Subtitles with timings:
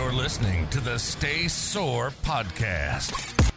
[0.00, 3.52] You're listening to the Stay Sore podcast.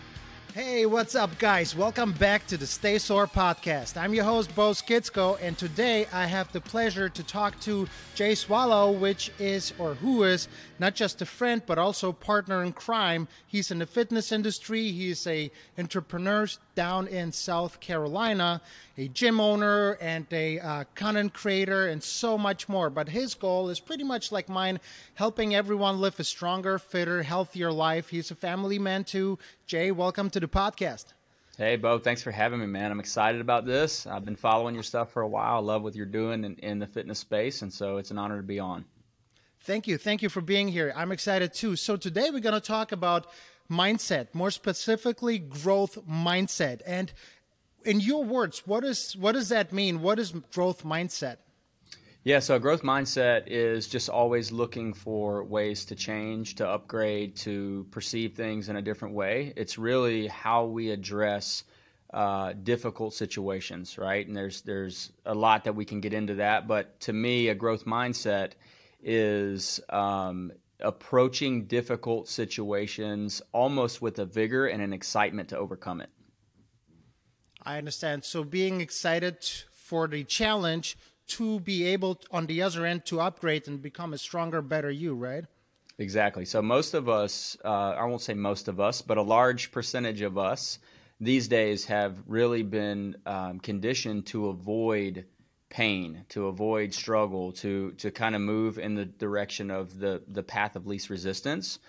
[0.54, 1.74] Hey, what's up, guys?
[1.74, 3.96] Welcome back to the Stay Sore podcast.
[3.96, 8.34] I'm your host, Bo Skitsko, and today I have the pleasure to talk to Jay
[8.34, 13.28] Soileau, which is, or who is, not just a friend, but also partner in crime.
[13.46, 14.92] He's in the fitness industry.
[14.92, 18.62] He's a entrepreneur down in South Carolina,
[18.98, 22.90] a gym owner and a uh, content creator, and so much more.
[22.90, 24.80] But his goal is pretty much like mine,
[25.16, 28.10] helping everyone live a stronger, fitter, healthier life.
[28.10, 29.40] He's a family man too.
[29.68, 31.14] Jay, welcome to the podcast.
[31.56, 32.92] Hey, Bo, thanks for having me, man.
[32.92, 34.08] I'm excited about this.
[34.08, 35.58] I've been following your stuff for a while.
[35.58, 38.38] I love what you're doing in, in the fitness space, and so it's an honor
[38.38, 38.86] to be on.
[39.64, 39.98] Thank you.
[39.98, 40.92] Thank you for being here.
[40.94, 41.78] I'm excited too.
[41.78, 43.28] So, today we're going to talk about
[43.72, 46.82] mindset, more specifically, growth mindset.
[46.86, 47.14] And
[47.86, 50.02] in your words, what, is, what does that mean?
[50.02, 51.38] What is growth mindset?
[52.26, 57.38] Yeah, so a growth mindset is just always looking for ways to change, to upgrade,
[57.38, 59.54] to perceive things in a different way.
[59.56, 61.64] It's really how we address
[62.14, 64.28] uh, difficult situations, right?
[64.28, 67.56] And there's there's a lot that we can get into that, but to me, a
[67.56, 68.52] growth mindset
[69.04, 76.10] is um, approaching difficult situations almost with a vigor and an excitement to overcome it.
[77.62, 78.26] I understand.
[78.26, 79.38] So being excited
[79.72, 84.14] for the challenge to be able to, on the other end to upgrade and become
[84.14, 85.46] a stronger, better you, right?
[85.98, 86.46] Exactly.
[86.46, 90.22] So most of us, uh, I won't say most of us, but a large percentage
[90.22, 90.80] of us
[91.22, 95.26] these days have really been um, conditioned to avoid
[95.74, 100.44] pain, to avoid struggle, to to kind of move in the direction of the the
[100.44, 101.80] path of least resistance.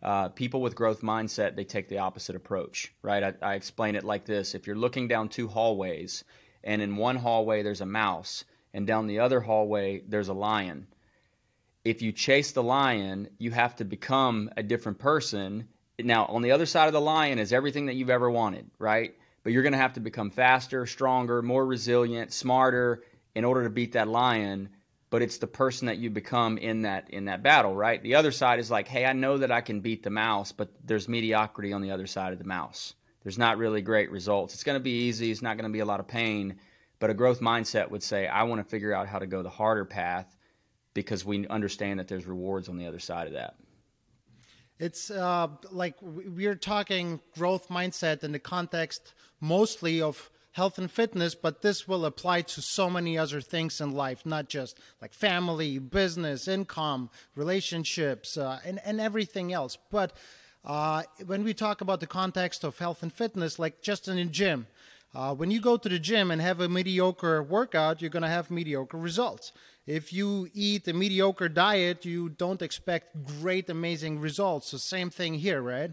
[0.00, 3.22] Uh, people with growth mindset they take the opposite approach, right?
[3.24, 6.22] I, I explain it like this: if you're looking down two hallways,
[6.62, 10.86] and in one hallway there's a mouse, and down the other hallway there's a lion.
[11.84, 15.66] If you chase the lion, you have to become a different person.
[15.98, 19.16] Now, on the other side of the lion is everything that you've ever wanted, right?
[19.42, 23.02] But you're going to have to become faster, stronger, more resilient, smarter
[23.34, 24.70] in order to beat that lion.
[25.10, 28.02] But it's the person that you become in that in that battle, right?
[28.02, 30.70] The other side is like, hey, I know that I can beat the mouse, but
[30.84, 32.94] there's mediocrity on the other side of the mouse.
[33.22, 34.54] There's not really great results.
[34.54, 35.30] It's going to be easy.
[35.30, 36.58] It's not going to be a lot of pain
[37.02, 39.50] but a growth mindset would say, I want to figure out how to go the
[39.50, 40.36] harder path
[40.94, 43.56] because we understand that there's rewards on the other side of that.
[44.78, 51.34] It's uh, like we're talking growth mindset in the context mostly of health and fitness,
[51.34, 55.78] but this will apply to so many other things in life, not just like family,
[55.78, 59.78] business, income, relationships, uh, and, and everything else.
[59.90, 60.12] But
[60.64, 64.24] uh, when we talk about the context of health and fitness, like just in the
[64.24, 64.66] gym,
[65.14, 68.28] uh, when you go to the gym and have a mediocre workout, you're going to
[68.28, 69.52] have mediocre results.
[69.86, 74.68] If you eat a mediocre diet, you don't expect great, amazing results.
[74.68, 75.92] So same thing here, right?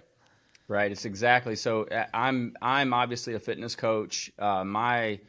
[0.69, 0.91] Right.
[0.91, 1.85] It's exactly so.
[1.85, 4.31] Uh, I'm I'm obviously a fitness coach.
[4.39, 5.19] Uh, my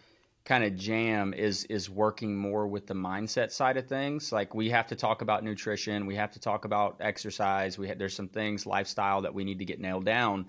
[0.44, 4.32] kind of jam is is working more with the mindset side of things.
[4.32, 7.78] Like we have to talk about nutrition, we have to talk about exercise.
[7.78, 10.46] We have, there's some things lifestyle that we need to get nailed down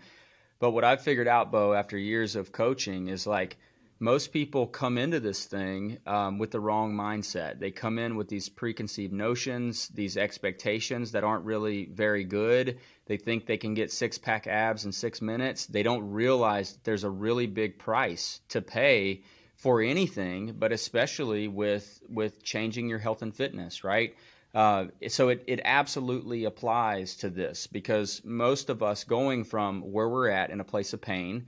[0.60, 3.58] but what I've figured out, Bo, after years of coaching, is like
[4.02, 7.60] most people come into this thing um, with the wrong mindset.
[7.60, 12.80] They come in with these preconceived notions, these expectations that aren't really very good.
[13.06, 15.68] They think they can get six pack abs in six minutes.
[15.68, 19.22] They don't realize there's a really big price to pay
[19.56, 24.16] for anything, but especially with with changing your health and fitness, right?
[24.56, 30.10] Uh, so it, it absolutely applies to this because most of us going from where
[30.10, 31.46] we're at in a place of pain,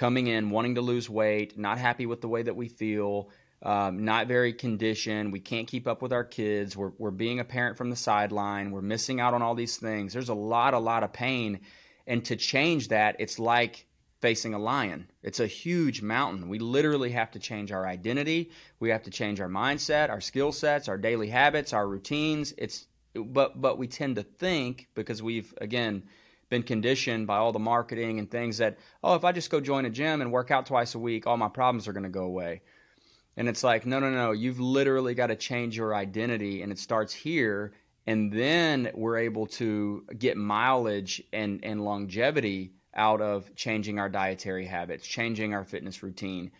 [0.00, 3.28] coming in wanting to lose weight, not happy with the way that we feel,
[3.62, 7.44] um, not very conditioned, we can't keep up with our kids, we're, we're being a
[7.44, 10.14] parent from the sideline, we're missing out on all these things.
[10.14, 11.60] There's a lot, a lot of pain.
[12.06, 13.84] And to change that, it's like
[14.22, 15.06] facing a lion.
[15.22, 16.48] It's a huge mountain.
[16.48, 18.52] We literally have to change our identity.
[18.78, 22.54] We have to change our mindset, our skill sets, our daily habits, our routines.
[22.56, 26.04] It's but but we tend to think because we've again
[26.50, 29.86] been conditioned by all the marketing and things that oh if I just go join
[29.86, 32.24] a gym and work out twice a week, all my problems are going to go
[32.24, 32.60] away.
[33.36, 36.78] And it's like no no no, you've literally got to change your identity and it
[36.78, 37.72] starts here
[38.06, 44.66] and then we're able to get mileage and and longevity out of changing our dietary
[44.66, 46.50] habits, changing our fitness routine.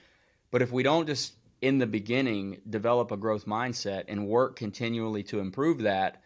[0.50, 5.22] But if we don't just in the beginning develop a growth mindset and work continually
[5.25, 6.22] to improve that,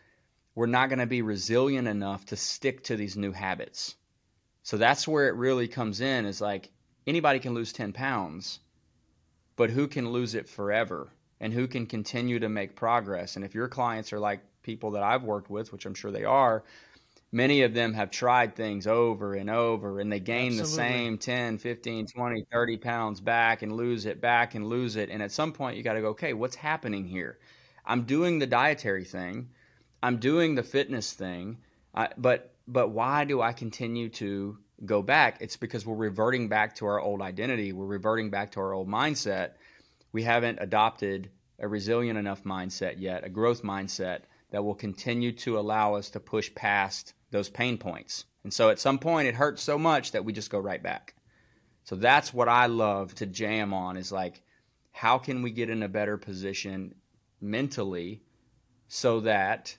[0.54, 3.96] we're not going to be resilient enough to stick to these new habits.
[4.62, 6.70] So that's where it really comes in is like
[7.06, 8.60] anybody can lose 10 pounds,
[9.56, 11.08] but who can lose it forever
[11.40, 13.36] and who can continue to make progress?
[13.36, 16.24] And if your clients are like people that I've worked with, which I'm sure they
[16.24, 16.64] are,
[17.34, 20.64] many of them have tried things over and over and they gain Absolutely.
[20.64, 25.10] the same 10 15 20 30 pounds back and lose it back and lose it
[25.10, 27.38] and at some point you got to go okay what's happening here
[27.84, 29.48] i'm doing the dietary thing
[30.04, 31.58] i'm doing the fitness thing
[31.94, 36.76] I, but but why do i continue to go back it's because we're reverting back
[36.76, 39.52] to our old identity we're reverting back to our old mindset
[40.12, 44.20] we haven't adopted a resilient enough mindset yet a growth mindset
[44.54, 48.24] that will continue to allow us to push past those pain points.
[48.44, 51.14] And so at some point it hurts so much that we just go right back.
[51.82, 54.40] So that's what I love to jam on is like
[54.92, 56.94] how can we get in a better position
[57.40, 58.22] mentally
[58.86, 59.76] so that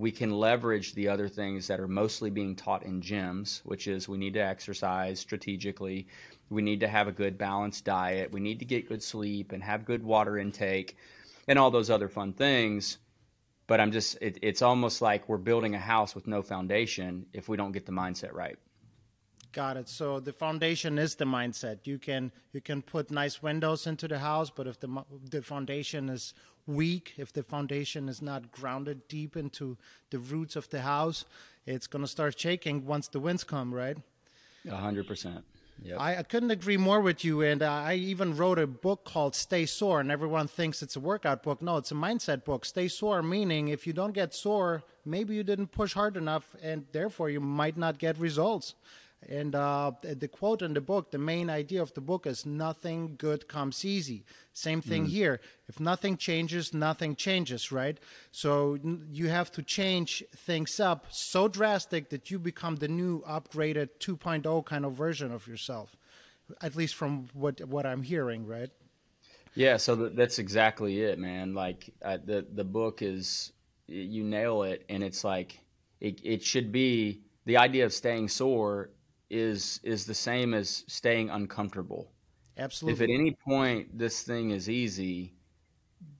[0.00, 4.08] we can leverage the other things that are mostly being taught in gyms, which is
[4.08, 6.06] we need to exercise strategically,
[6.48, 9.62] we need to have a good balanced diet, we need to get good sleep and
[9.62, 10.96] have good water intake
[11.46, 12.98] and all those other fun things
[13.70, 17.48] but I'm just it, it's almost like we're building a house with no foundation if
[17.48, 18.56] we don't get the mindset right.
[19.52, 19.88] Got it.
[19.88, 21.86] So the foundation is the mindset.
[21.86, 26.08] You can you can put nice windows into the house, but if the the foundation
[26.08, 26.34] is
[26.66, 29.76] weak, if the foundation is not grounded deep into
[30.10, 31.24] the roots of the house,
[31.66, 33.96] it's going to start shaking once the winds come, right?
[34.68, 35.44] A hundred percent.
[35.82, 35.98] Yep.
[35.98, 37.40] I, I, couldn't agree more with you.
[37.40, 41.42] And I even wrote a book called Stay Sore, and everyone thinks it's a workout
[41.42, 41.62] book.
[41.62, 42.66] No, it's a mindset book.
[42.66, 46.84] Stay sore, meaning if you don't get sore, maybe you didn't push hard enough, and
[46.92, 48.74] therefore you might not get results.
[49.28, 53.16] And uh, the quote in the book, the main idea of the book is nothing
[53.18, 54.24] good comes easy.
[54.54, 55.10] Same thing mm.
[55.10, 55.40] here.
[55.68, 57.98] If nothing changes, nothing changes, right?
[58.32, 58.78] So
[59.12, 64.64] you have to change things up so drastic that you become the new upgraded 2.0
[64.64, 65.96] kind of version of yourself,
[66.62, 68.70] at least from what, what I'm hearing, right?
[69.54, 71.54] Yeah, so that's exactly it, man.
[71.54, 73.52] Like uh, the the book is
[73.88, 75.58] you nail it, and it's like
[76.00, 78.90] it, it should be the idea of staying sore
[79.30, 82.10] is is the same as staying uncomfortable.
[82.58, 83.04] Absolutely.
[83.04, 85.32] If at any point this thing is easy,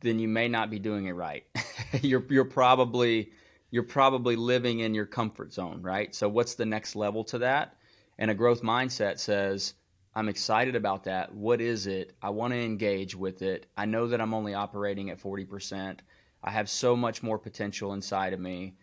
[0.00, 1.44] then you may not be doing it right.
[2.02, 3.32] you're you're probably
[3.70, 6.14] you're probably living in your comfort zone, right?
[6.14, 7.76] So what's the next level to that?
[8.18, 9.74] And a growth mindset says,
[10.14, 11.32] I'm excited about that.
[11.34, 12.14] What is it?
[12.20, 13.66] I want to engage with it.
[13.76, 16.00] I know that I'm only operating at 40%.
[16.42, 18.74] I have so much more potential inside of me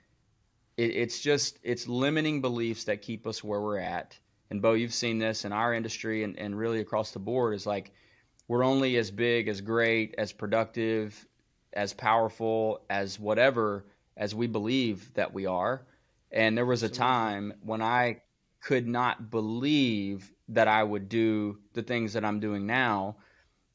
[0.77, 4.17] it, it's just it's limiting beliefs that keep us where we're at.
[4.49, 7.65] And Bo, you've seen this in our industry and, and really across the board is
[7.65, 7.91] like
[8.47, 11.27] we're only as big, as great, as productive,
[11.73, 13.85] as powerful, as whatever
[14.15, 15.85] as we believe that we are.
[16.31, 18.21] And there was a time when I
[18.61, 23.17] could not believe that I would do the things that I'm doing now.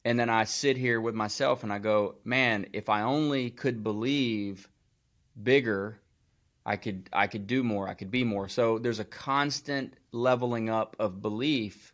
[0.05, 3.83] And then I sit here with myself and I go, man, if I only could
[3.83, 4.67] believe
[5.41, 5.99] bigger
[6.65, 8.47] I could I could do more, I could be more.
[8.47, 11.93] So there's a constant leveling up of belief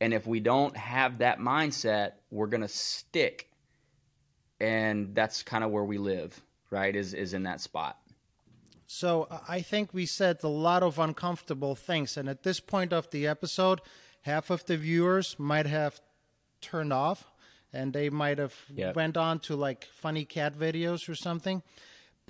[0.00, 3.50] and if we don't have that mindset, we're going to stick.
[4.60, 6.40] And that's kind of where we live,
[6.70, 6.94] right?
[6.94, 7.98] Is is in that spot.
[8.86, 13.10] So I think we said a lot of uncomfortable things and at this point of
[13.10, 13.82] the episode,
[14.22, 16.00] half of the viewers might have
[16.62, 17.26] turned off
[17.70, 18.96] and they might have yep.
[18.96, 21.62] went on to like funny cat videos or something.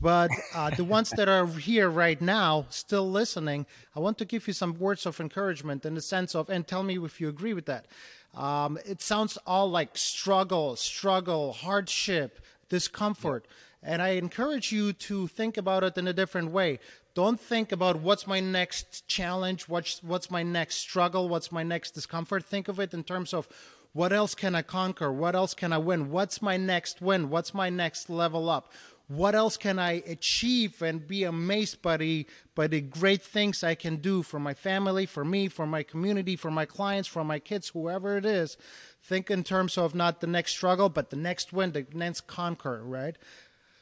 [0.00, 4.46] But uh, the ones that are here right now, still listening, I want to give
[4.46, 7.54] you some words of encouragement in the sense of, and tell me if you agree
[7.54, 7.86] with that.
[8.34, 13.46] Um, it sounds all like struggle, struggle, hardship, discomfort.
[13.82, 16.78] And I encourage you to think about it in a different way.
[17.14, 21.92] Don't think about what's my next challenge, what's, what's my next struggle, what's my next
[21.92, 22.44] discomfort.
[22.44, 23.48] Think of it in terms of
[23.92, 25.10] what else can I conquer?
[25.10, 26.10] What else can I win?
[26.10, 27.30] What's my next win?
[27.30, 28.72] What's my next level up?
[29.08, 33.74] What else can I achieve and be amazed by the by the great things I
[33.74, 37.38] can do for my family, for me, for my community, for my clients, for my
[37.38, 38.58] kids, whoever it is.
[39.02, 42.82] Think in terms of not the next struggle, but the next win, the next conquer,
[42.84, 43.16] right?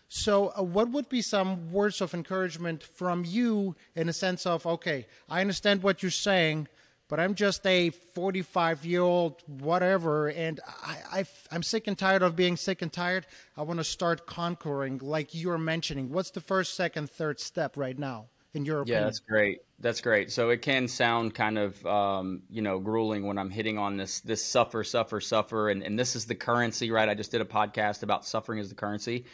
[0.08, 4.64] So, uh, what would be some words of encouragement from you in a sense of,
[4.64, 6.68] okay, I understand what you're saying,
[7.08, 12.22] but I'm just a 45 year old whatever, and I, I, am sick and tired
[12.22, 13.26] of being sick and tired.
[13.56, 16.10] I want to start conquering, like you're mentioning.
[16.10, 19.02] What's the first, second, third step right now, in your opinion?
[19.02, 19.58] Yeah, that's great.
[19.78, 20.32] That's great.
[20.32, 24.20] So it can sound kind of, um, you know, grueling when I'm hitting on this,
[24.20, 27.08] this suffer, suffer, suffer, and, and this is the currency, right?
[27.08, 29.26] I just did a podcast about suffering as the currency.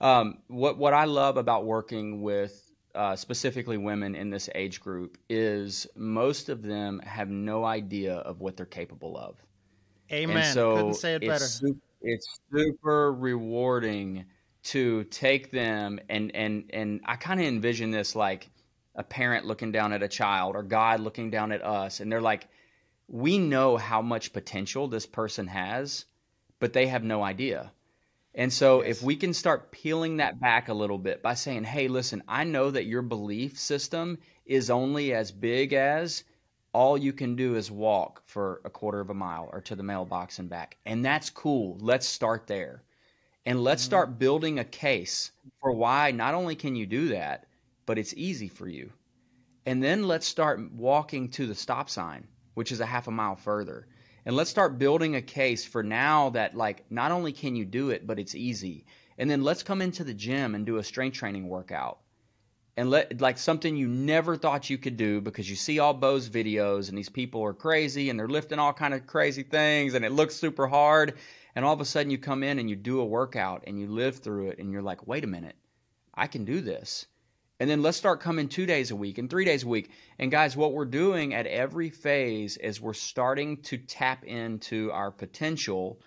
[0.00, 5.18] Um, what what I love about working with uh, specifically women in this age group,
[5.28, 9.36] is most of them have no idea of what they're capable of.
[10.12, 10.38] Amen.
[10.38, 11.44] And so Couldn't say it better.
[11.44, 14.24] Super, it's super rewarding
[14.62, 18.50] to take them and and and I kind of envision this like
[18.94, 22.00] a parent looking down at a child or God looking down at us.
[22.00, 22.48] And they're like,
[23.08, 26.04] we know how much potential this person has,
[26.58, 27.72] but they have no idea.
[28.34, 28.98] And so, yes.
[28.98, 32.44] if we can start peeling that back a little bit by saying, hey, listen, I
[32.44, 36.24] know that your belief system is only as big as
[36.72, 39.82] all you can do is walk for a quarter of a mile or to the
[39.82, 40.76] mailbox and back.
[40.86, 41.76] And that's cool.
[41.80, 42.82] Let's start there.
[43.46, 43.88] And let's mm-hmm.
[43.88, 47.46] start building a case for why not only can you do that,
[47.86, 48.92] but it's easy for you.
[49.66, 53.36] And then let's start walking to the stop sign, which is a half a mile
[53.36, 53.88] further.
[54.26, 57.90] And let's start building a case for now that, like, not only can you do
[57.90, 58.84] it, but it's easy.
[59.18, 61.98] And then let's come into the gym and do a strength training workout.
[62.76, 66.30] And let like something you never thought you could do because you see all Bo's
[66.30, 70.04] videos and these people are crazy and they're lifting all kind of crazy things and
[70.04, 71.18] it looks super hard.
[71.54, 73.88] And all of a sudden you come in and you do a workout and you
[73.88, 75.56] live through it and you're like wait a minute.
[76.14, 77.06] I can do this
[77.60, 80.30] and then let's start coming 2 days a week and 3 days a week and
[80.30, 86.00] guys what we're doing at every phase is we're starting to tap into our potential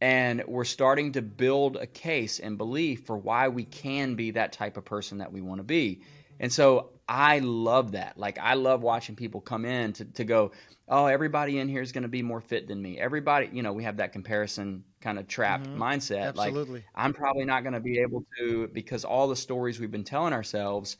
[0.00, 4.52] and we're starting to build a case and belief for why we can be that
[4.52, 6.00] type of person that we want to be.
[6.40, 8.18] And so I love that.
[8.18, 10.50] Like I love watching people come in to, to go,
[10.88, 12.98] oh, everybody in here is going to be more fit than me.
[12.98, 15.80] Everybody, you know, we have that comparison kind of trapped mm-hmm.
[15.80, 16.28] mindset.
[16.28, 16.80] Absolutely.
[16.80, 20.02] Like I'm probably not going to be able to because all the stories we've been
[20.02, 20.96] telling ourselves,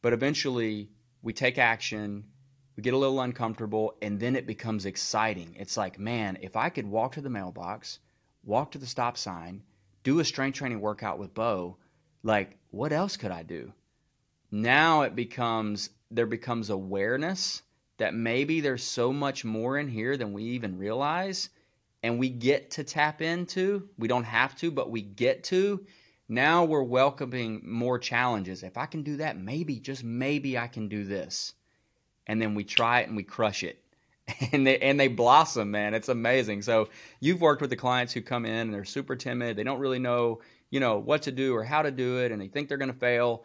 [0.00, 0.90] but eventually
[1.22, 2.24] we take action,
[2.76, 5.54] we get a little uncomfortable, and then it becomes exciting.
[5.56, 8.00] It's like, man, if I could walk to the mailbox–
[8.44, 9.62] walk to the stop sign,
[10.02, 11.76] do a strength training workout with Bo,
[12.22, 13.72] like what else could I do?
[14.52, 17.62] Now it becomes there becomes awareness
[17.96, 21.48] that maybe there's so much more in here than we even realize
[22.02, 23.88] and we get to tap into.
[23.96, 25.86] We don't have to, but we get to.
[26.28, 28.62] Now we're welcoming more challenges.
[28.62, 31.54] If I can do that, maybe, just maybe I can do this.
[32.26, 33.82] And then we try it and we crush it.
[34.52, 35.94] and they and they blossom, man.
[35.94, 36.62] It's amazing.
[36.62, 36.88] So
[37.20, 39.56] you've worked with the clients who come in and they're super timid.
[39.56, 40.40] They don't really know,
[40.70, 42.92] you know, what to do or how to do it, and they think they're going
[42.92, 43.44] to fail.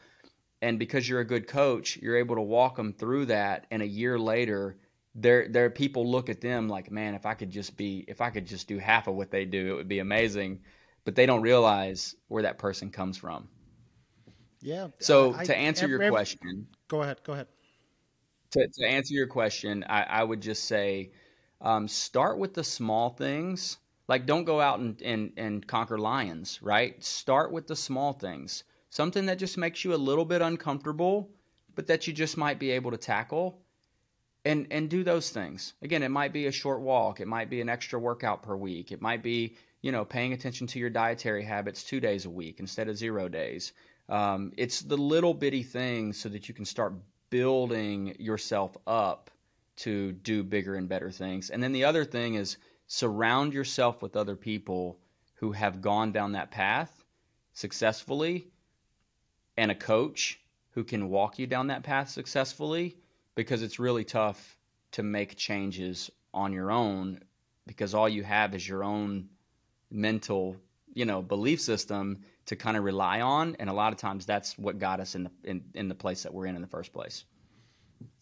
[0.61, 3.67] And because you're a good coach, you're able to walk them through that.
[3.69, 4.77] And a year later,
[5.15, 8.29] there there people look at them like, man, if I could just be, if I
[8.29, 10.61] could just do half of what they do, it would be amazing.
[11.05, 13.47] But they don't realize where that person comes from.
[14.61, 14.87] Yeah.
[14.99, 17.21] So I, to answer I, your question, go ahead.
[17.23, 17.47] Go ahead
[18.51, 21.11] to, to answer your question, I, I would just say
[21.61, 23.77] um, start with the small things.
[24.07, 27.03] Like, don't go out and, and, and conquer lions, right?
[27.03, 28.63] Start with the small things.
[28.89, 31.29] Something that just makes you a little bit uncomfortable,
[31.75, 33.61] but that you just might be able to tackle
[34.45, 35.73] and and do those things.
[35.81, 38.91] Again, it might be a short walk, it might be an extra workout per week,
[38.91, 42.59] it might be you know paying attention to your dietary habits two days a week
[42.59, 43.73] instead of zero days.
[44.09, 46.93] Um, it's the little bitty things so that you can start
[47.29, 49.29] building yourself up
[49.77, 51.49] to do bigger and better things.
[51.49, 54.97] And then the other thing is surround yourself with other people
[55.35, 57.03] who have gone down that path
[57.53, 58.47] successfully
[59.57, 60.39] and a coach
[60.71, 62.95] who can walk you down that path successfully
[63.35, 64.57] because it's really tough
[64.91, 67.19] to make changes on your own
[67.65, 69.29] because all you have is your own
[69.91, 70.55] mental,
[70.93, 74.57] you know, belief system to kind of rely on, and a lot of times that's
[74.57, 76.93] what got us in the in, in the place that we're in in the first
[76.93, 77.25] place.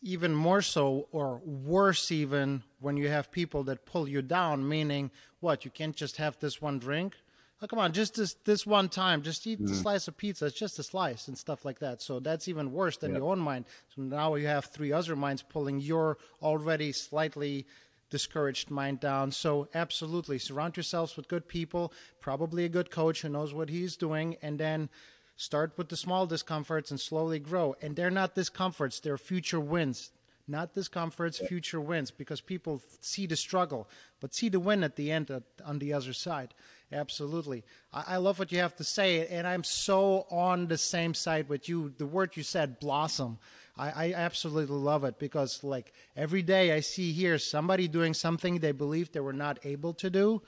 [0.01, 4.67] Even more so, or worse, even when you have people that pull you down.
[4.67, 7.15] Meaning, what you can't just have this one drink.
[7.62, 9.67] Oh, come on, just this this one time, just eat mm.
[9.67, 10.47] the slice of pizza.
[10.47, 12.01] It's just a slice and stuff like that.
[12.01, 13.19] So that's even worse than yep.
[13.19, 13.65] your own mind.
[13.95, 17.65] So now you have three other minds pulling your already slightly
[18.09, 19.31] discouraged mind down.
[19.31, 23.95] So, absolutely, surround yourselves with good people, probably a good coach who knows what he's
[23.95, 24.89] doing, and then
[25.35, 27.75] start with the small discomforts and slowly grow.
[27.81, 30.12] And they're not discomforts, they're future wins.
[30.47, 35.12] Not discomforts, future wins, because people see the struggle, but see the win at the
[35.12, 36.53] end at, on the other side.
[36.91, 37.63] Absolutely.
[37.91, 41.49] I, I love what you have to say, and I'm so on the same side
[41.49, 41.93] with you.
[41.97, 43.39] The word you said, blossom.
[43.77, 48.59] I, I absolutely love it because like every day I see here somebody doing something
[48.59, 50.41] they believe they were not able to do.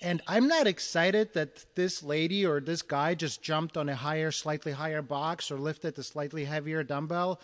[0.00, 4.30] And I'm not excited that this lady or this guy just jumped on a higher,
[4.30, 7.40] slightly higher box or lifted a slightly heavier dumbbell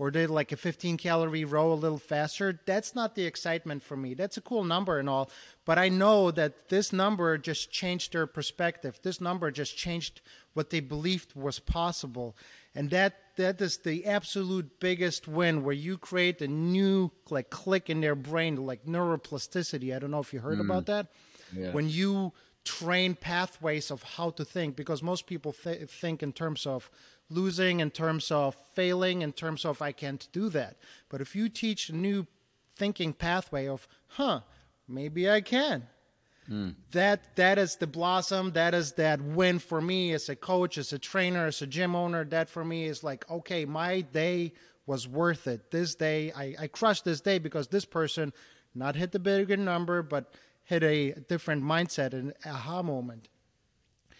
[0.00, 2.58] or did like a 15 calorie row a little faster.
[2.64, 4.14] That's not the excitement for me.
[4.14, 5.30] That's a cool number and all,
[5.66, 8.98] but I know that this number just changed their perspective.
[9.02, 10.22] This number just changed
[10.54, 12.34] what they believed was possible.
[12.74, 17.90] And that that is the absolute biggest win where you create a new like click
[17.90, 19.94] in their brain like neuroplasticity.
[19.94, 20.64] I don't know if you heard mm.
[20.64, 21.08] about that.
[21.54, 21.72] Yeah.
[21.72, 22.32] When you
[22.64, 26.90] train pathways of how to think because most people th- think in terms of
[27.28, 30.76] losing, in terms of failing, in terms of I can't do that.
[31.08, 32.26] But if you teach a new
[32.76, 34.40] thinking pathway of, huh,
[34.88, 35.86] maybe I can.
[36.50, 36.74] Mm.
[36.92, 38.52] That that is the blossom.
[38.52, 41.94] That is that win for me as a coach, as a trainer, as a gym
[41.94, 42.24] owner.
[42.24, 44.52] That for me is like, okay, my day
[44.86, 45.70] was worth it.
[45.70, 48.32] This day, I, I crushed this day because this person
[48.74, 50.32] not hit the bigger number, but
[50.70, 53.28] hit a different mindset and aha moment.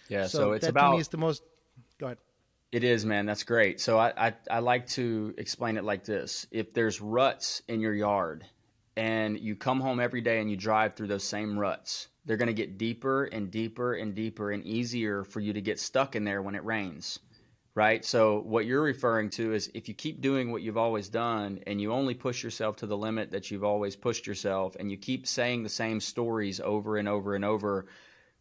[0.09, 0.91] Yeah, so, so it's that about.
[0.91, 1.43] To me is the most.
[1.99, 2.19] Go ahead.
[2.73, 3.27] It is, man.
[3.27, 3.81] That's great.
[3.81, 7.95] So I, I, I like to explain it like this: if there's ruts in your
[7.95, 8.45] yard,
[8.97, 12.49] and you come home every day and you drive through those same ruts, they're going
[12.49, 16.25] to get deeper and deeper and deeper and easier for you to get stuck in
[16.25, 17.21] there when it rains
[17.81, 18.05] right?
[18.05, 21.81] So what you're referring to is if you keep doing what you've always done and
[21.81, 25.27] you only push yourself to the limit that you've always pushed yourself and you keep
[25.27, 27.87] saying the same stories over and over and over,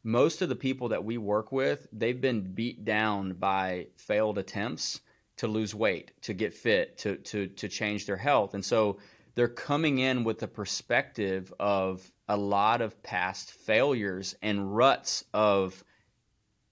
[0.03, 4.99] most of the people that we work with, they've been beat down by failed attempts
[5.37, 8.55] to lose weight, to get fit, to to to change their health.
[8.55, 8.97] And so
[9.35, 15.81] they're coming in with the perspective of a lot of past failures and ruts of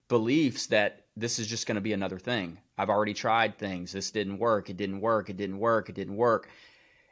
[0.07, 2.59] beliefs that this is just going to be another thing.
[2.77, 3.91] I've already tried things.
[3.91, 4.69] This didn't work.
[4.69, 5.29] It didn't work.
[5.29, 5.89] It didn't work.
[5.89, 6.49] It didn't work.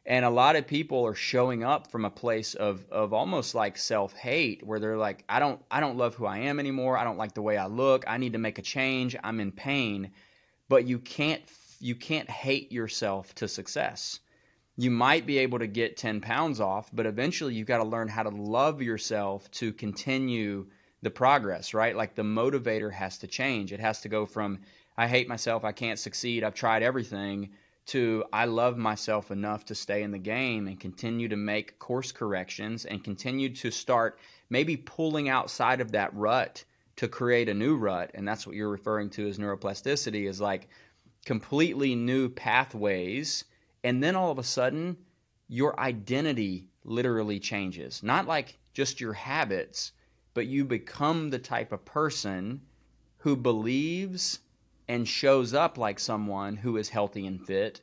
[0.05, 3.75] And a lot of people are showing up from a place of of almost like
[3.75, 6.97] self-hate where they're like I don't I don't love who I am anymore.
[6.97, 8.03] I don't like the way I look.
[8.07, 9.15] I need to make a change.
[9.23, 10.11] I'm in pain.
[10.69, 11.41] But you can't
[11.79, 14.19] you can't hate yourself to success.
[14.77, 18.09] You might be able to get 10 pounds off, but eventually you've got to learn
[18.09, 20.67] how to love yourself to continue
[21.05, 21.95] the progress, right?
[21.95, 23.71] Like the motivator has to change.
[23.71, 24.57] It has to go from
[24.97, 27.51] I hate myself, I can't succeed, I've tried everything
[27.87, 32.11] to I love myself enough to stay in the game and continue to make course
[32.11, 34.17] corrections and continue to start
[34.49, 36.63] maybe pulling outside of that rut
[36.95, 38.09] to create a new rut.
[38.15, 40.69] And that's what you're referring to as neuroplasticity is like
[41.23, 43.45] completely new pathways.
[43.83, 44.97] And then all of a sudden,
[45.49, 48.01] your identity literally changes.
[48.01, 49.91] Not like just your habits,
[50.35, 52.61] but you become the type of person
[53.19, 54.39] who believes
[54.87, 57.79] and shows up like someone who is healthy and fit,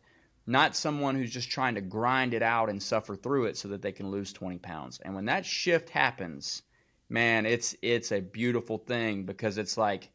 [0.47, 3.81] not someone who's just trying to grind it out and suffer through it so that
[3.81, 5.01] they can lose 20 pounds.
[5.01, 6.63] And when that shift happens,
[7.09, 10.11] man, it's it's a beautiful thing because it's like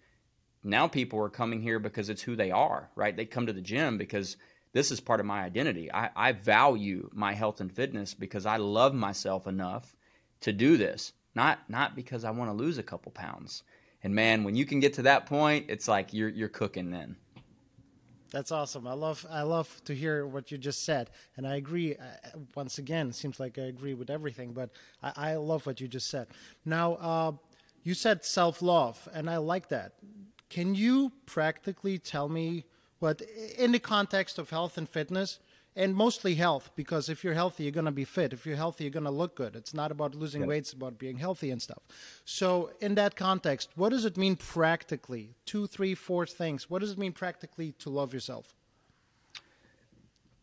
[0.63, 3.17] now people are coming here because it's who they are, right?
[3.17, 4.38] They come to the gym because
[4.73, 5.91] this is part of my identity.
[5.91, 9.95] I, I value my health and fitness because I love myself enough
[10.41, 13.63] to do this not not because I want to lose a couple pounds.
[14.04, 17.15] And man, when you can get to that point, it's like you're you're cooking then.
[18.32, 18.88] That's awesome.
[18.88, 21.95] I love I love to hear what you just said, and I agree.
[21.95, 24.71] Uh, once again, seems like I agree with everything, but
[25.02, 26.28] I, I love what you just said.
[26.65, 27.32] Now, uh,
[27.84, 29.93] you said self love, and I like that.
[30.50, 32.65] Can you practically tell me
[33.00, 33.21] what,
[33.58, 35.39] in the context of health and fitness,
[35.77, 38.33] and mostly health because if you're healthy you're going to be fit.
[38.33, 39.55] If you're healthy you're going to look good.
[39.55, 41.83] It's not about losing weight it's about being healthy and stuff.
[42.25, 45.35] So in that context what does it mean practically?
[45.45, 46.69] Two three four things.
[46.69, 48.53] What does it mean practically to love yourself?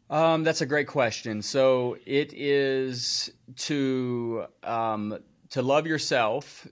[0.09, 1.43] Um, that's a great question.
[1.43, 5.19] So it is to um,
[5.51, 6.67] to love yourself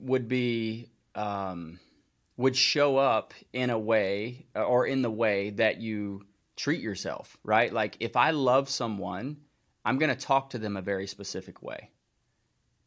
[0.00, 1.80] would be um,
[2.36, 6.24] would show up in a way or in the way that you
[6.58, 7.72] treat yourself, right?
[7.72, 9.36] Like if I love someone,
[9.84, 11.90] I'm going to talk to them a very specific way.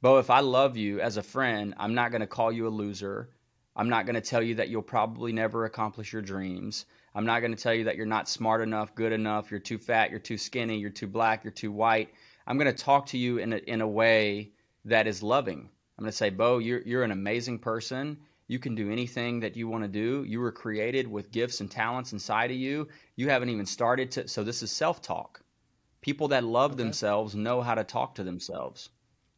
[0.01, 2.69] But if I love you as a friend, I'm not going to call you a
[2.69, 3.29] loser.
[3.75, 6.85] I'm not going to tell you that you'll probably never accomplish your dreams.
[7.15, 9.77] I'm not going to tell you that you're not smart enough, good enough, you're too
[9.77, 12.09] fat, you're too skinny, you're too black, you're too white.
[12.47, 14.51] I'm going to talk to you in a, in a way
[14.85, 15.69] that is loving.
[15.97, 18.17] I'm going to say, Bo, you're, you're an amazing person
[18.51, 20.25] you can do anything that you want to do.
[20.27, 22.89] You were created with gifts and talents inside of you.
[23.15, 24.27] You haven't even started to.
[24.27, 25.41] So, this is self talk.
[26.01, 26.83] People that love okay.
[26.83, 28.89] themselves know how to talk to themselves,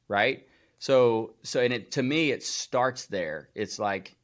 [0.08, 0.48] right?
[0.80, 3.50] So, so, and it, to me, it starts there.
[3.54, 4.16] It's like,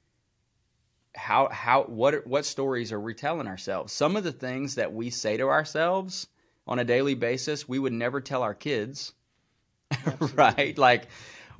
[1.15, 3.93] how, how, what, what stories are we telling ourselves?
[3.93, 6.25] Some of the things that we say to ourselves
[6.65, 9.13] on a daily basis, we would never tell our kids,
[10.33, 10.75] right?
[10.77, 11.09] Like,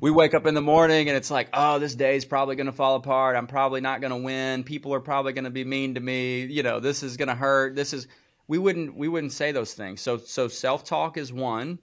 [0.01, 2.73] we wake up in the morning and it's like, oh, this day's probably going to
[2.73, 3.35] fall apart.
[3.35, 4.63] I'm probably not going to win.
[4.63, 6.45] People are probably going to be mean to me.
[6.45, 7.75] You know, this is going to hurt.
[7.75, 8.07] This is
[8.47, 10.01] we wouldn't we wouldn't say those things.
[10.01, 11.79] So so self talk is one.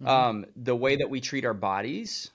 [0.00, 0.08] Mm-hmm.
[0.08, 2.30] Um, the way that we treat our bodies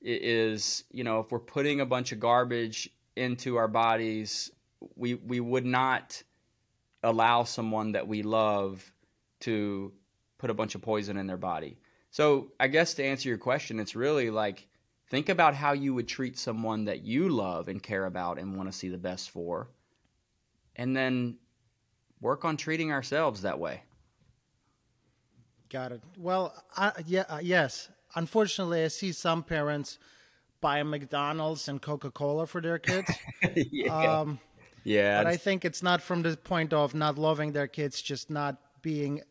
[0.00, 4.50] is, you know, if we're putting a bunch of garbage into our bodies,
[4.96, 6.22] we we would not
[7.02, 8.92] allow someone that we love
[9.40, 9.92] to
[10.38, 11.78] put a bunch of poison in their body.
[12.12, 14.68] So I guess to answer your question, it's really like
[15.08, 18.70] think about how you would treat someone that you love and care about and want
[18.70, 19.68] to see the best for.
[20.76, 21.36] and then
[22.20, 23.82] work on treating ourselves that way.
[25.68, 26.02] Got it.
[26.16, 27.88] Well, I, yeah, uh, yes.
[28.14, 29.98] Unfortunately, I see some parents
[30.60, 33.10] buy McDonald's and Coca Cola for their kids.
[33.54, 34.20] yeah.
[34.20, 34.38] Um,
[34.84, 35.22] yeah.
[35.22, 38.56] but I think it's not from the point of not loving their kids, just not
[38.82, 39.22] being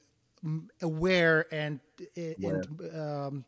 [0.82, 1.80] aware and
[2.16, 3.46] and um,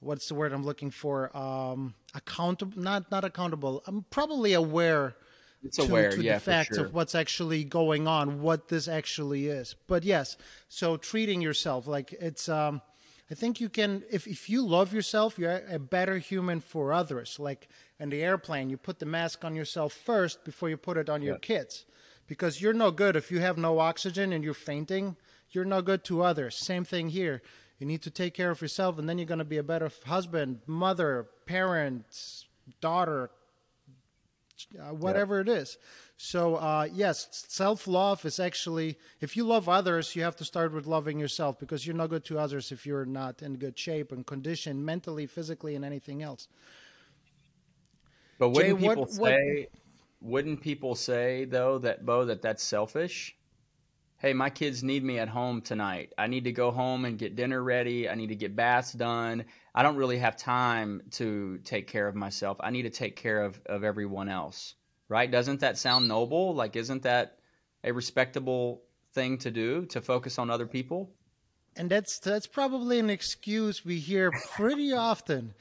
[0.00, 1.36] what's the word I'm looking for?
[1.36, 3.82] Um, accountable, not not accountable.
[3.86, 5.16] I'm probably aware
[5.62, 6.86] it's to, aware, to yeah, the facts sure.
[6.86, 9.74] of what's actually going on, what this actually is.
[9.86, 10.36] But yes,
[10.68, 12.48] so treating yourself like it's.
[12.48, 12.82] Um,
[13.28, 17.38] I think you can, if if you love yourself, you're a better human for others.
[17.40, 21.10] Like in the airplane, you put the mask on yourself first before you put it
[21.10, 21.86] on your kids,
[22.28, 25.16] because you're no good if you have no oxygen and you're fainting.
[25.50, 26.56] You're no good to others.
[26.56, 27.42] Same thing here.
[27.78, 29.90] You need to take care of yourself, and then you're going to be a better
[30.06, 32.04] husband, mother, parent,
[32.80, 33.30] daughter,
[34.80, 35.76] uh, whatever it is.
[36.16, 40.72] So, uh, yes, self love is actually, if you love others, you have to start
[40.72, 44.12] with loving yourself because you're not good to others if you're not in good shape
[44.12, 46.48] and condition mentally, physically, and anything else.
[48.38, 49.68] But wouldn't Jay, people what- say?
[50.22, 53.35] Wouldn't people say though that Bo that that's selfish?
[54.26, 56.12] Hey, my kids need me at home tonight.
[56.18, 58.08] I need to go home and get dinner ready.
[58.08, 59.44] I need to get baths done.
[59.72, 62.56] I don't really have time to take care of myself.
[62.58, 64.74] I need to take care of, of everyone else.
[65.08, 65.30] Right?
[65.30, 66.56] Doesn't that sound noble?
[66.56, 67.38] Like, isn't that
[67.84, 71.12] a respectable thing to do to focus on other people?
[71.76, 75.54] and that's that's probably an excuse we hear pretty often.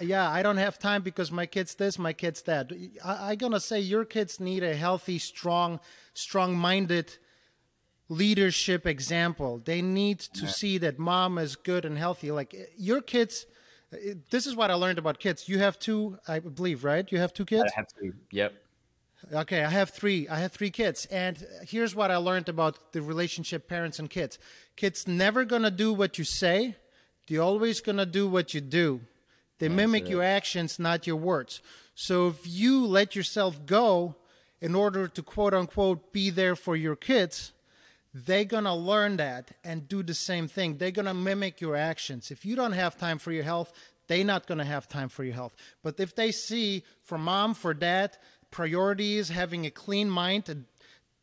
[0.00, 2.72] Yeah, I don't have time because my kid's this, my kid's that.
[3.04, 5.80] I, I'm gonna say your kids need a healthy, strong,
[6.14, 7.18] strong-minded
[8.08, 9.60] leadership example.
[9.64, 12.30] They need to see that mom is good and healthy.
[12.30, 13.46] Like your kids.
[13.92, 15.48] Uh, this is what I learned about kids.
[15.48, 17.10] You have two, I believe, right?
[17.10, 17.70] You have two kids.
[17.72, 18.12] I have to.
[18.32, 18.54] Yep.
[19.32, 20.28] Okay, I have three.
[20.28, 24.38] I have three kids, and here's what I learned about the relationship parents and kids.
[24.76, 26.76] Kids never gonna do what you say;
[27.26, 29.00] they're always gonna do what you do.
[29.58, 31.62] They mimic your actions, not your words.
[31.94, 34.16] So if you let yourself go
[34.60, 37.52] in order to quote unquote be there for your kids,
[38.24, 40.78] they're gonna learn that and do the same thing.
[40.78, 42.30] They're gonna mimic your actions.
[42.30, 43.72] If you don't have time for your health,
[44.08, 45.54] they're not gonna have time for your health.
[45.82, 48.16] But if they see for mom, for dad,
[48.50, 50.56] priorities, having a clean mind, a,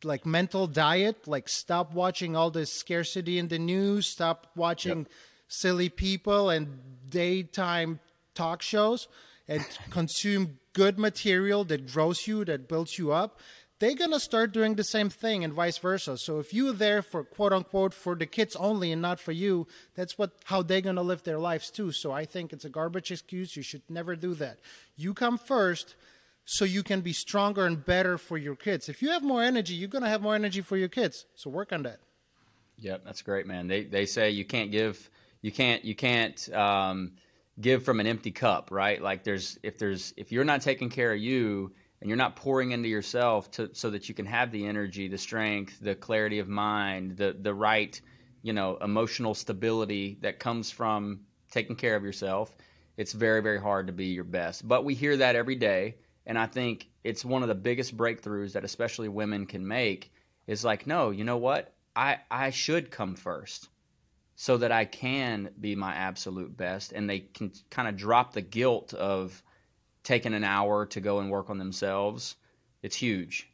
[0.06, 5.08] like mental diet, like stop watching all this scarcity in the news, stop watching
[5.48, 6.78] silly people and
[7.08, 7.98] daytime
[8.34, 9.08] talk shows,
[9.48, 13.40] and consume good material that grows you, that builds you up
[13.84, 16.16] they're going to start doing the same thing and vice versa.
[16.16, 19.66] So if you're there for quote unquote for the kids only and not for you,
[19.94, 21.92] that's what how they're going to live their lives too.
[21.92, 23.58] So I think it's a garbage excuse.
[23.58, 24.58] You should never do that.
[24.96, 25.96] You come first
[26.46, 28.88] so you can be stronger and better for your kids.
[28.88, 31.26] If you have more energy, you're going to have more energy for your kids.
[31.34, 32.00] So work on that.
[32.78, 33.68] Yep, that's great, man.
[33.68, 35.10] They they say you can't give
[35.42, 37.12] you can't you can't um,
[37.60, 39.02] give from an empty cup, right?
[39.02, 41.72] Like there's if there's if you're not taking care of you
[42.04, 45.16] and you're not pouring into yourself to so that you can have the energy, the
[45.16, 47.98] strength, the clarity of mind, the the right,
[48.42, 52.54] you know, emotional stability that comes from taking care of yourself,
[52.98, 54.68] it's very very hard to be your best.
[54.68, 58.52] But we hear that every day, and I think it's one of the biggest breakthroughs
[58.52, 60.12] that especially women can make
[60.46, 61.72] is like, no, you know what?
[61.96, 63.70] I I should come first
[64.36, 68.42] so that I can be my absolute best and they can kind of drop the
[68.42, 69.42] guilt of
[70.04, 72.36] taking an hour to go and work on themselves.
[72.82, 73.48] It's huge.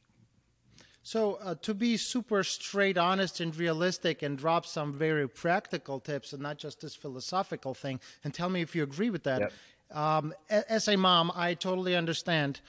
[1.03, 6.35] So, uh, to be super straight, honest, and realistic, and drop some very practical tips
[6.35, 9.41] and not just this philosophical thing, and tell me if you agree with that.
[9.41, 9.53] Yep.
[9.93, 12.61] Um, as a mom, I totally understand.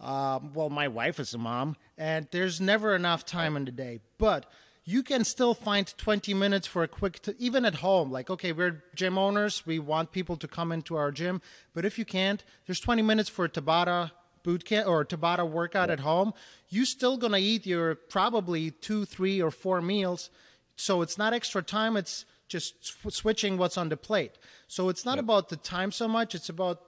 [0.00, 4.00] Um, well, my wife is a mom, and there's never enough time in the day.
[4.18, 4.46] But
[4.84, 8.10] you can still find 20 minutes for a quick, t- even at home.
[8.10, 9.64] Like, okay, we're gym owners.
[9.66, 11.40] We want people to come into our gym.
[11.72, 14.10] But if you can't, there's 20 minutes for a Tabata
[14.42, 16.34] boot camp or Tabata workout at home.
[16.68, 20.28] You're still gonna eat your probably two, three, or four meals.
[20.76, 21.96] So it's not extra time.
[21.96, 24.32] It's just sw- switching what's on the plate.
[24.68, 26.34] So it's not about the time so much.
[26.34, 26.82] It's about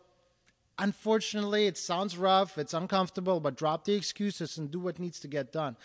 [0.79, 5.29] unfortunately, it sounds rough, it's uncomfortable, but drop the excuses and do what needs to
[5.29, 5.77] get done.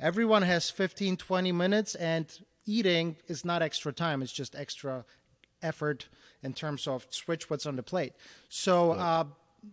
[0.00, 2.26] Everyone has 15, 20 minutes, and
[2.64, 5.04] eating is not extra time, it's just extra
[5.60, 6.06] effort
[6.42, 8.12] in terms of switch what's on the plate.
[8.48, 9.24] So, uh,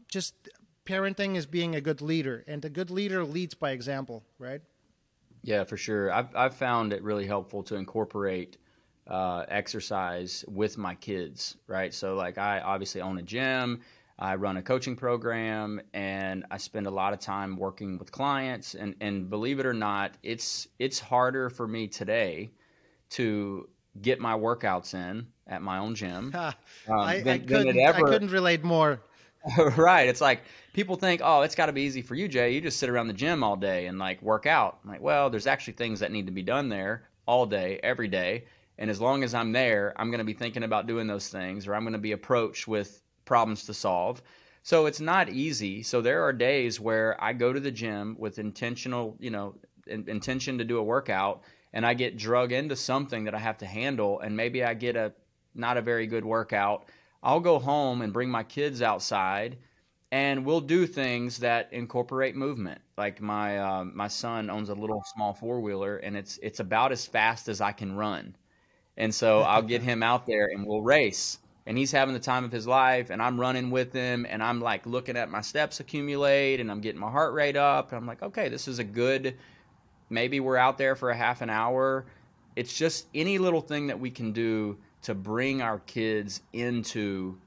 [0.08, 0.34] just
[0.86, 4.62] parenting is being a good leader, and a good leader leads by example, right?
[5.44, 6.12] Yeah, for sure.
[6.12, 8.58] I've I've found it really helpful to incorporate
[9.08, 11.58] uh, exercise with my kids.
[11.68, 13.82] Right, so like I obviously own a gym.
[14.18, 18.74] I run a coaching program and I spend a lot of time working with clients
[18.74, 22.52] and, and believe it or not, it's it's harder for me today
[23.12, 23.68] to
[24.02, 26.34] get my workouts in at my own gym.
[26.36, 26.54] um,
[26.90, 28.08] I, than, I, couldn't, ever...
[28.08, 29.02] I couldn't relate more.
[29.78, 30.08] right.
[30.08, 30.42] It's like
[30.74, 32.52] people think, oh, it's got to be easy for you, Jay.
[32.52, 34.80] You just sit around the gym all day and like work out.
[34.84, 38.08] I'm like, well, there's actually things that need to be done there all day, every
[38.08, 38.46] day.
[38.78, 41.68] And as long as I'm there, I'm going to be thinking about doing those things
[41.68, 44.22] or I'm going to be approached with problems to solve.
[44.64, 45.84] So it's not easy.
[45.84, 50.10] So there are days where I go to the gym with intentional, you know, in,
[50.10, 53.66] intention to do a workout and I get drug into something that I have to
[53.66, 55.14] handle and maybe I get a
[55.54, 56.90] not a very good workout.
[57.22, 59.58] I'll go home and bring my kids outside
[60.12, 62.82] and we'll do things that incorporate movement.
[62.98, 66.92] Like my uh, my son owns a little small four wheeler, and it's it's about
[66.92, 68.36] as fast as I can run,
[68.96, 72.44] and so I'll get him out there and we'll race and he's having the time
[72.44, 75.80] of his life and I'm running with him and I'm like looking at my steps
[75.80, 78.84] accumulate and I'm getting my heart rate up and I'm like okay this is a
[78.84, 79.36] good
[80.10, 82.06] maybe we're out there for a half an hour.
[82.56, 87.38] It's just any little thing that we can do to bring our kids into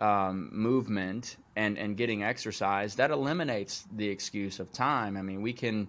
[0.00, 5.16] um, movement and and getting exercise that eliminates the excuse of time.
[5.16, 5.88] I mean we can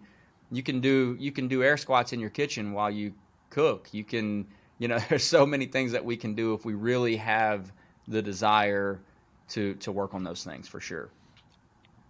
[0.52, 3.14] you can do you can do air squats in your kitchen while you
[3.50, 3.90] cook.
[3.92, 4.48] You can
[4.80, 7.72] you know, there's so many things that we can do if we really have
[8.08, 9.00] the desire
[9.50, 11.10] to to work on those things for sure.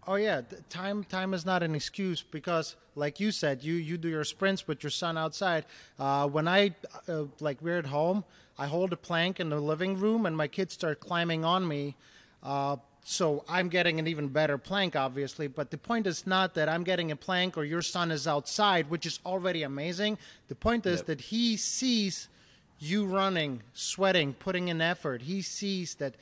[0.07, 4.07] Oh yeah, time time is not an excuse because, like you said, you you do
[4.07, 5.65] your sprints with your son outside.
[5.97, 6.75] Uh, when I
[7.09, 8.23] uh, like we're at home,
[8.57, 11.95] I hold a plank in the living room, and my kids start climbing on me.
[12.43, 15.47] Uh, so I'm getting an even better plank, obviously.
[15.47, 18.89] But the point is not that I'm getting a plank or your son is outside,
[18.89, 20.17] which is already amazing.
[20.47, 21.07] The point is yep.
[21.07, 22.29] that he sees
[22.79, 25.23] you running, sweating, putting in effort.
[25.23, 26.15] He sees that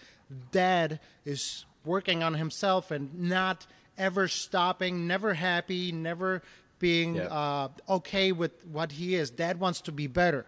[0.51, 3.65] dad is working on himself and not
[3.97, 6.41] ever stopping, never happy, never
[6.79, 7.23] being yeah.
[7.23, 9.29] uh, okay with what he is.
[9.29, 10.45] Dad wants to be better.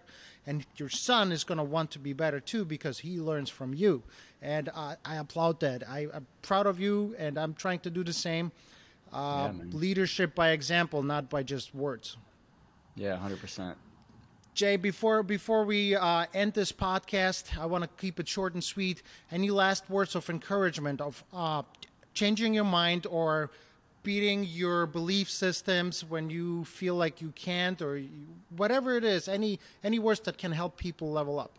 [0.47, 3.73] And your son is going to want to be better too because he learns from
[3.73, 4.03] you.
[4.41, 5.87] And uh, I applaud that.
[5.89, 8.51] I, am proud of you, and I'm trying to do the same.
[9.11, 12.17] Uh, yeah, leadership by example, not by just words.
[12.95, 13.75] Yeah, 100%.
[14.55, 18.63] Jay, before before we uh, end this podcast, I want to keep it short and
[18.63, 19.03] sweet.
[19.29, 21.63] Any last words of encouragement of uh,
[22.13, 23.51] changing your mind or
[24.03, 28.09] beating your belief systems when you feel like you can't, or you,
[28.55, 29.27] whatever it is?
[29.27, 31.51] Any any words that can help people level up?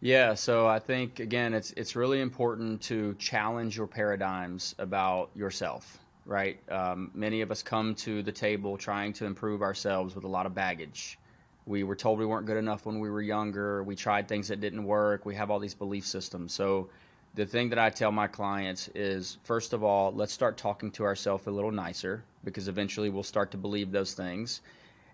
[0.00, 5.98] Yeah, so I think again, it's it's really important to challenge your paradigms about yourself.
[6.24, 10.28] Right, um, many of us come to the table trying to improve ourselves with a
[10.28, 11.18] lot of baggage
[11.66, 13.82] we were told we weren't good enough when we were younger.
[13.82, 15.24] We tried things that didn't work.
[15.24, 16.52] We have all these belief systems.
[16.52, 16.88] So,
[17.34, 21.04] the thing that I tell my clients is first of all, let's start talking to
[21.04, 24.60] ourselves a little nicer because eventually we'll start to believe those things.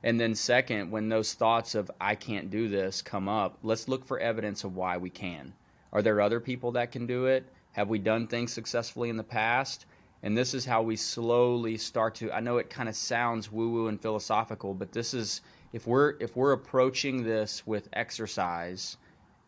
[0.03, 4.05] And then, second, when those thoughts of I can't do this come up, let's look
[4.05, 5.53] for evidence of why we can.
[5.93, 7.45] Are there other people that can do it?
[7.73, 9.87] Have we done things successfully in the past?
[10.23, 12.33] And this is how we slowly start to.
[12.33, 16.15] I know it kind of sounds woo woo and philosophical, but this is if we're
[16.21, 18.97] if we're approaching this with exercise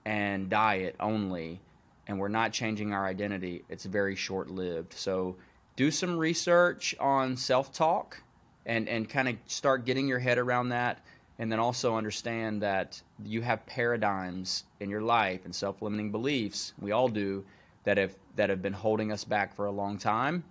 [0.04, 1.60] and diet only
[2.06, 5.36] and we're not changing our identity it's very short lived so
[5.76, 8.22] do some research on self-talk
[8.66, 11.04] and and kind of start getting your head around that
[11.38, 16.92] and then also understand that you have paradigms in your life and self-limiting beliefs we
[16.92, 17.44] all do
[17.84, 20.44] that have that have been holding us back for a long time.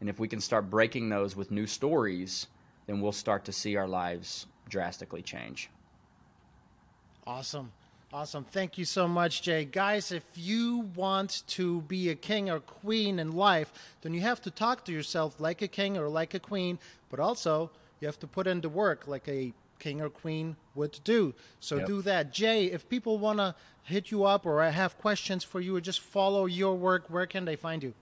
[0.00, 2.48] And if we can start breaking those with new stories
[2.86, 5.68] then we'll start to see our lives drastically change.
[7.26, 7.70] Awesome.
[8.12, 8.44] Awesome.
[8.44, 9.64] Thank you so much, Jay.
[9.64, 14.40] Guys, if you want to be a king or queen in life, then you have
[14.42, 16.78] to talk to yourself like a king or like a queen,
[17.10, 20.98] but also you have to put in the work like a king or queen would
[21.04, 21.34] do.
[21.60, 21.86] So yep.
[21.86, 22.32] do that.
[22.32, 26.00] Jay, if people want to hit you up or have questions for you or just
[26.00, 27.94] follow your work, where can they find you?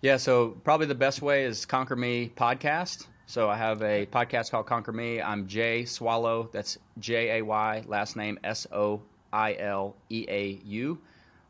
[0.00, 3.06] Yeah, so probably the best way is Conquer Me podcast.
[3.28, 5.20] So I have a podcast called Conquer Me.
[5.20, 6.50] I'm Jay Soileau.
[6.50, 10.98] That's J A Y, last name S O I L E A U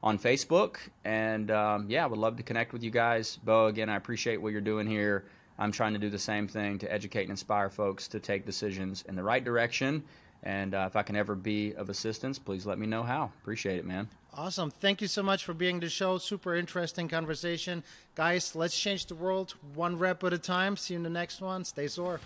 [0.02, 0.78] on Facebook.
[1.04, 3.38] And um, yeah, I would love to connect with you guys.
[3.44, 5.26] Bo, again, I appreciate what you're doing here.
[5.56, 9.04] I'm trying to do the same thing to educate and inspire folks to take decisions
[9.08, 10.02] in the right direction.
[10.42, 13.30] And uh, if I can ever be of assistance, please let me know how.
[13.40, 14.08] Appreciate it, man.
[14.38, 14.70] Awesome.
[14.70, 16.16] Thank you so much for being the show.
[16.18, 17.82] Super interesting conversation.
[18.14, 20.76] Guys, let's change the world one rep at a time.
[20.76, 21.64] See you in the next one.
[21.64, 22.20] Stay sore.